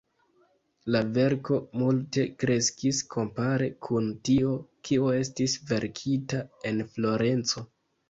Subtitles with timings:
[0.95, 4.57] La verko multe kreskis kompare kun tio,
[4.91, 7.69] kio estis verkita en Florenco.